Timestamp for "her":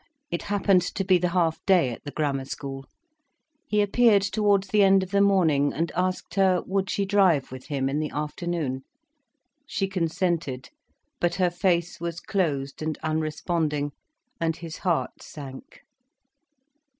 6.33-6.63, 11.35-11.51